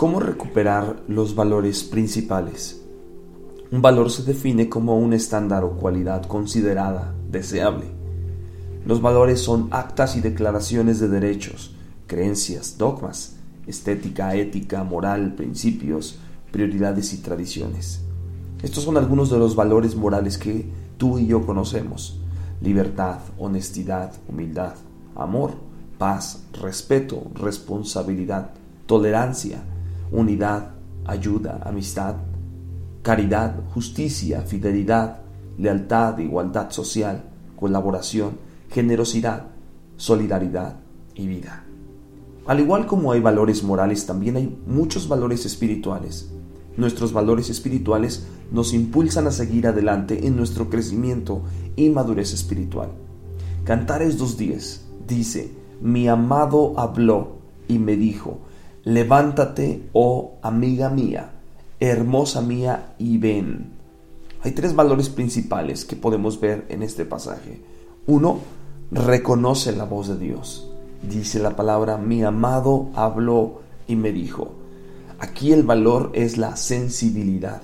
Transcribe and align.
¿Cómo 0.00 0.18
recuperar 0.18 1.02
los 1.08 1.34
valores 1.34 1.84
principales? 1.84 2.80
Un 3.70 3.82
valor 3.82 4.10
se 4.10 4.22
define 4.22 4.70
como 4.70 4.96
un 4.98 5.12
estándar 5.12 5.62
o 5.62 5.72
cualidad 5.72 6.24
considerada 6.24 7.14
deseable. 7.30 7.84
Los 8.86 9.02
valores 9.02 9.42
son 9.42 9.68
actas 9.70 10.16
y 10.16 10.22
declaraciones 10.22 11.00
de 11.00 11.08
derechos, 11.08 11.76
creencias, 12.06 12.78
dogmas, 12.78 13.36
estética, 13.66 14.34
ética, 14.34 14.84
moral, 14.84 15.34
principios, 15.34 16.18
prioridades 16.50 17.12
y 17.12 17.18
tradiciones. 17.18 18.00
Estos 18.62 18.84
son 18.84 18.96
algunos 18.96 19.28
de 19.28 19.38
los 19.38 19.54
valores 19.54 19.96
morales 19.96 20.38
que 20.38 20.64
tú 20.96 21.18
y 21.18 21.26
yo 21.26 21.44
conocemos. 21.44 22.18
Libertad, 22.62 23.18
honestidad, 23.36 24.14
humildad, 24.26 24.76
amor, 25.14 25.50
paz, 25.98 26.44
respeto, 26.58 27.30
responsabilidad, 27.34 28.52
tolerancia, 28.86 29.62
unidad, 30.12 30.70
ayuda, 31.04 31.60
amistad, 31.64 32.16
caridad, 33.02 33.56
justicia, 33.72 34.42
fidelidad, 34.42 35.20
lealtad, 35.58 36.18
igualdad 36.18 36.70
social, 36.70 37.24
colaboración, 37.56 38.38
generosidad, 38.70 39.46
solidaridad 39.96 40.76
y 41.14 41.26
vida. 41.26 41.64
Al 42.46 42.60
igual 42.60 42.86
como 42.86 43.12
hay 43.12 43.20
valores 43.20 43.62
morales, 43.62 44.06
también 44.06 44.36
hay 44.36 44.58
muchos 44.66 45.08
valores 45.08 45.44
espirituales. 45.46 46.30
Nuestros 46.76 47.12
valores 47.12 47.50
espirituales 47.50 48.26
nos 48.50 48.72
impulsan 48.72 49.26
a 49.26 49.30
seguir 49.30 49.66
adelante 49.66 50.26
en 50.26 50.36
nuestro 50.36 50.70
crecimiento 50.70 51.42
y 51.76 51.90
madurez 51.90 52.32
espiritual. 52.32 52.90
Cantares 53.64 54.18
2.10 54.18 54.80
dice, 55.06 55.52
mi 55.80 56.08
amado 56.08 56.78
habló 56.78 57.36
y 57.68 57.78
me 57.78 57.96
dijo, 57.96 58.38
levántate, 58.84 59.88
oh 59.92 60.38
amiga 60.42 60.88
mía, 60.88 61.32
hermosa 61.78 62.40
mía, 62.40 62.94
y 62.98 63.18
ven. 63.18 63.72
Hay 64.42 64.52
tres 64.52 64.74
valores 64.74 65.08
principales 65.08 65.84
que 65.84 65.96
podemos 65.96 66.40
ver 66.40 66.66
en 66.68 66.82
este 66.82 67.04
pasaje. 67.04 67.62
Uno, 68.06 68.40
reconoce 68.90 69.72
la 69.72 69.84
voz 69.84 70.08
de 70.08 70.18
Dios. 70.18 70.70
Dice 71.02 71.38
la 71.38 71.56
palabra, 71.56 71.98
mi 71.98 72.22
amado 72.22 72.88
habló 72.94 73.60
y 73.86 73.96
me 73.96 74.12
dijo. 74.12 74.52
Aquí 75.18 75.52
el 75.52 75.62
valor 75.62 76.10
es 76.14 76.38
la 76.38 76.56
sensibilidad. 76.56 77.60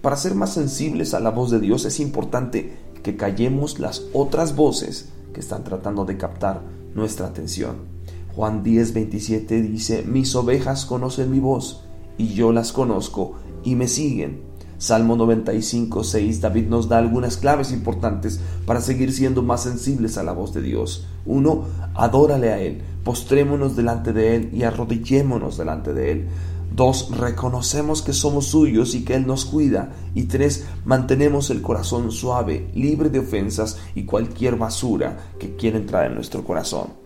Para 0.00 0.16
ser 0.16 0.34
más 0.34 0.52
sensibles 0.52 1.14
a 1.14 1.20
la 1.20 1.30
voz 1.30 1.50
de 1.50 1.60
Dios 1.60 1.84
es 1.84 1.98
importante 1.98 2.76
que 3.02 3.16
callemos 3.16 3.78
las 3.80 4.04
otras 4.12 4.54
voces 4.54 5.08
que 5.32 5.40
están 5.40 5.64
tratando 5.64 6.04
de 6.04 6.16
captar 6.16 6.60
nuestra 6.94 7.26
atención. 7.26 7.93
Juan 8.34 8.64
10, 8.64 8.94
27 8.94 9.62
dice, 9.62 10.02
mis 10.02 10.34
ovejas 10.34 10.86
conocen 10.86 11.30
mi 11.30 11.38
voz 11.38 11.84
y 12.18 12.34
yo 12.34 12.52
las 12.52 12.72
conozco 12.72 13.34
y 13.62 13.76
me 13.76 13.86
siguen. 13.86 14.42
Salmo 14.76 15.16
95, 15.16 16.02
6, 16.02 16.40
David 16.40 16.66
nos 16.66 16.88
da 16.88 16.98
algunas 16.98 17.36
claves 17.36 17.70
importantes 17.70 18.40
para 18.66 18.80
seguir 18.80 19.12
siendo 19.12 19.42
más 19.42 19.62
sensibles 19.62 20.18
a 20.18 20.24
la 20.24 20.32
voz 20.32 20.52
de 20.52 20.62
Dios. 20.62 21.06
Uno, 21.24 21.64
adórale 21.94 22.52
a 22.52 22.60
Él, 22.60 22.82
postrémonos 23.04 23.76
delante 23.76 24.12
de 24.12 24.34
Él 24.34 24.50
y 24.52 24.64
arrodillémonos 24.64 25.56
delante 25.56 25.94
de 25.94 26.10
Él. 26.10 26.28
Dos, 26.74 27.16
reconocemos 27.16 28.02
que 28.02 28.12
somos 28.12 28.46
suyos 28.46 28.96
y 28.96 29.04
que 29.04 29.14
Él 29.14 29.28
nos 29.28 29.44
cuida. 29.44 29.92
Y 30.12 30.24
tres, 30.24 30.66
mantenemos 30.84 31.50
el 31.50 31.62
corazón 31.62 32.10
suave, 32.10 32.68
libre 32.74 33.10
de 33.10 33.20
ofensas 33.20 33.78
y 33.94 34.04
cualquier 34.04 34.56
basura 34.56 35.18
que 35.38 35.54
quiera 35.54 35.78
entrar 35.78 36.06
en 36.06 36.16
nuestro 36.16 36.42
corazón. 36.42 37.03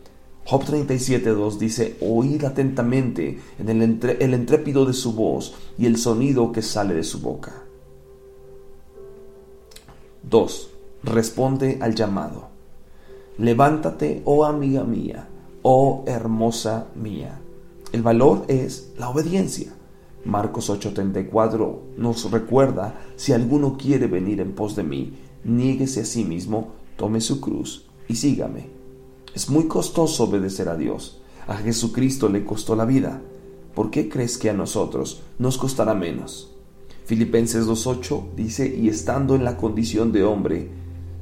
Job 0.49 0.65
37.2 0.65 1.59
dice, 1.59 1.99
oíd 2.01 2.43
atentamente 2.43 3.39
en 3.59 3.69
el, 3.69 4.01
el 4.19 4.33
entrépido 4.33 4.87
de 4.87 4.95
su 4.95 5.13
voz 5.13 5.55
y 5.77 5.85
el 5.85 5.99
sonido 5.99 6.53
que 6.53 6.63
sale 6.63 6.95
de 6.95 7.05
su 7.05 7.21
boca. 7.21 7.65
2. 10.23 10.71
Responde 11.03 11.77
al 11.83 11.95
llamado. 11.95 12.49
Levántate, 13.37 14.23
oh 14.25 14.47
amiga 14.47 14.85
mía, 14.85 15.29
oh 15.61 16.05
hermosa 16.07 16.87
mía. 16.95 17.43
El 17.93 18.01
valor 18.01 18.47
es 18.49 18.95
la 18.97 19.11
obediencia. 19.11 19.75
Marcos 20.25 20.71
8:34 20.71 21.79
nos 21.99 22.31
recuerda, 22.31 22.99
si 23.17 23.35
alguno 23.35 23.77
quiere 23.77 24.07
venir 24.07 24.41
en 24.41 24.55
pos 24.55 24.75
de 24.77 24.83
mí, 24.83 25.13
niéguese 25.45 26.01
a 26.01 26.07
sí 26.07 26.25
mismo, 26.25 26.73
tome 26.97 27.21
su 27.21 27.39
cruz 27.39 27.85
y 28.09 28.17
sígame. 28.17 28.78
Es 29.39 29.49
muy 29.49 29.69
costoso 29.69 30.25
obedecer 30.25 30.69
a 30.69 30.75
Dios. 30.75 31.21
A 31.47 31.55
Jesucristo 31.55 32.29
le 32.29 32.45
costó 32.45 32.75
la 32.75 32.85
vida. 32.85 33.23
¿Por 33.73 33.89
qué 33.89 34.09
crees 34.09 34.37
que 34.37 34.51
a 34.51 34.53
nosotros 34.53 35.23
nos 35.39 35.59
costará 35.59 35.95
menos? 35.95 36.51
Filipenses 37.05 37.65
2.8 37.65 38.35
dice, 38.35 38.67
y 38.67 38.89
estando 38.89 39.37
en 39.37 39.45
la 39.45 39.57
condición 39.57 40.11
de 40.11 40.25
hombre, 40.25 40.71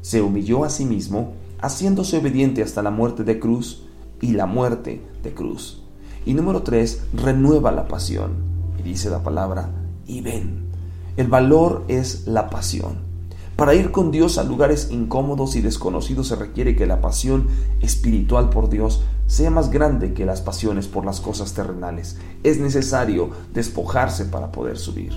se 0.00 0.22
humilló 0.22 0.64
a 0.64 0.70
sí 0.70 0.86
mismo, 0.86 1.34
haciéndose 1.60 2.16
obediente 2.16 2.62
hasta 2.62 2.82
la 2.82 2.90
muerte 2.90 3.22
de 3.22 3.38
cruz 3.38 3.82
y 4.22 4.32
la 4.32 4.46
muerte 4.46 5.02
de 5.22 5.34
cruz. 5.34 5.82
Y 6.24 6.32
número 6.32 6.62
3, 6.62 7.08
renueva 7.12 7.70
la 7.70 7.86
pasión. 7.86 8.30
Y 8.78 8.82
dice 8.82 9.10
la 9.10 9.22
palabra, 9.22 9.70
y 10.06 10.22
ven. 10.22 10.70
El 11.18 11.28
valor 11.28 11.84
es 11.88 12.26
la 12.26 12.48
pasión. 12.48 13.05
Para 13.56 13.74
ir 13.74 13.90
con 13.90 14.10
Dios 14.10 14.36
a 14.36 14.44
lugares 14.44 14.88
incómodos 14.90 15.56
y 15.56 15.62
desconocidos 15.62 16.28
se 16.28 16.36
requiere 16.36 16.76
que 16.76 16.86
la 16.86 17.00
pasión 17.00 17.46
espiritual 17.80 18.50
por 18.50 18.68
Dios 18.68 19.02
sea 19.26 19.50
más 19.50 19.70
grande 19.70 20.12
que 20.12 20.26
las 20.26 20.42
pasiones 20.42 20.88
por 20.88 21.06
las 21.06 21.22
cosas 21.22 21.54
terrenales. 21.54 22.18
Es 22.42 22.60
necesario 22.60 23.30
despojarse 23.54 24.26
para 24.26 24.52
poder 24.52 24.76
subir. 24.76 25.12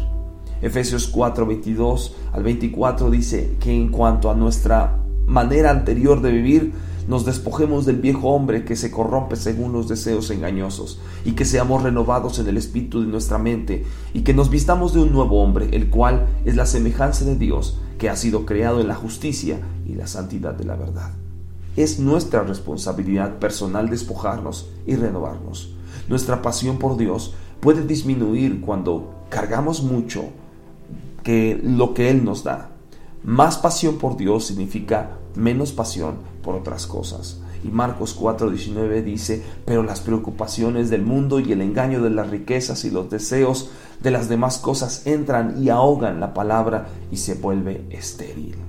Efesios 0.61 1.09
4, 1.09 1.45
22 1.45 2.15
al 2.31 2.43
24 2.43 3.09
dice 3.09 3.57
que 3.59 3.75
en 3.75 3.91
cuanto 3.91 4.31
a 4.31 4.35
nuestra 4.35 4.95
manera 5.27 5.69
anterior 5.69 6.21
de 6.21 6.31
vivir, 6.31 6.73
nos 7.09 7.25
despojemos 7.25 7.87
del 7.87 7.95
viejo 7.97 8.29
hombre 8.29 8.63
que 8.65 8.75
se 8.75 8.91
corrompe 8.91 9.35
según 9.35 9.73
los 9.73 9.87
deseos 9.87 10.29
engañosos, 10.29 10.99
y 11.25 11.31
que 11.31 11.43
seamos 11.43 11.81
renovados 11.81 12.37
en 12.37 12.47
el 12.47 12.55
espíritu 12.55 13.01
de 13.01 13.07
nuestra 13.07 13.39
mente, 13.39 13.83
y 14.13 14.21
que 14.21 14.35
nos 14.35 14.51
vistamos 14.51 14.93
de 14.93 15.01
un 15.01 15.11
nuevo 15.11 15.41
hombre, 15.41 15.69
el 15.71 15.89
cual 15.89 16.27
es 16.45 16.55
la 16.55 16.67
semejanza 16.67 17.25
de 17.25 17.35
Dios, 17.35 17.79
que 17.97 18.11
ha 18.11 18.15
sido 18.15 18.45
creado 18.45 18.79
en 18.79 18.87
la 18.87 18.93
justicia 18.93 19.59
y 19.87 19.95
la 19.95 20.05
santidad 20.05 20.53
de 20.53 20.65
la 20.65 20.75
verdad. 20.75 21.11
Es 21.75 21.99
nuestra 21.99 22.43
responsabilidad 22.43 23.39
personal 23.39 23.89
despojarnos 23.89 24.69
y 24.85 24.95
renovarnos. 24.95 25.73
Nuestra 26.09 26.43
pasión 26.43 26.77
por 26.77 26.95
Dios 26.95 27.33
puede 27.59 27.87
disminuir 27.87 28.61
cuando 28.61 29.15
cargamos 29.29 29.81
mucho 29.81 30.25
que 31.23 31.59
lo 31.63 31.95
que 31.95 32.11
Él 32.11 32.23
nos 32.23 32.43
da. 32.43 32.69
Más 33.23 33.57
pasión 33.57 33.97
por 33.97 34.15
Dios 34.15 34.45
significa 34.45 35.18
menos 35.35 35.71
pasión 35.71 36.15
por 36.43 36.55
otras 36.55 36.87
cosas. 36.87 37.41
Y 37.63 37.67
Marcos 37.69 38.17
4:19 38.17 39.03
dice, 39.03 39.43
pero 39.65 39.83
las 39.83 39.99
preocupaciones 39.99 40.89
del 40.89 41.01
mundo 41.01 41.39
y 41.39 41.51
el 41.51 41.61
engaño 41.61 42.01
de 42.01 42.09
las 42.09 42.29
riquezas 42.29 42.85
y 42.85 42.91
los 42.91 43.09
deseos 43.09 43.69
de 44.01 44.11
las 44.11 44.29
demás 44.29 44.59
cosas 44.59 45.05
entran 45.05 45.61
y 45.61 45.69
ahogan 45.69 46.19
la 46.19 46.33
palabra 46.33 46.87
y 47.11 47.17
se 47.17 47.35
vuelve 47.35 47.85
estéril. 47.89 48.68